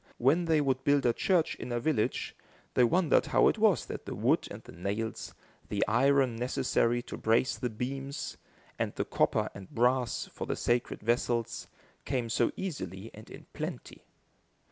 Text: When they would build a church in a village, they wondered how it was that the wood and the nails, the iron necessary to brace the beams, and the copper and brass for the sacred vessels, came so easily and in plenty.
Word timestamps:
When 0.17 0.45
they 0.45 0.61
would 0.61 0.83
build 0.83 1.05
a 1.05 1.13
church 1.13 1.53
in 1.53 1.71
a 1.71 1.79
village, 1.79 2.35
they 2.73 2.83
wondered 2.83 3.27
how 3.27 3.47
it 3.49 3.59
was 3.59 3.85
that 3.85 4.07
the 4.07 4.15
wood 4.15 4.47
and 4.49 4.63
the 4.63 4.71
nails, 4.71 5.35
the 5.69 5.85
iron 5.87 6.35
necessary 6.37 7.03
to 7.03 7.17
brace 7.17 7.55
the 7.55 7.69
beams, 7.69 8.35
and 8.79 8.95
the 8.95 9.05
copper 9.05 9.51
and 9.53 9.69
brass 9.69 10.25
for 10.33 10.47
the 10.47 10.55
sacred 10.55 11.01
vessels, 11.01 11.67
came 12.03 12.31
so 12.31 12.51
easily 12.57 13.11
and 13.13 13.29
in 13.29 13.45
plenty. 13.53 14.01